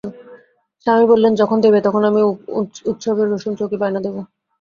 [0.87, 2.21] স্বামী বললেন, যখন দেবে তখন আমি
[2.91, 4.15] উৎসবের রোশনচৌকি বায়না দেব।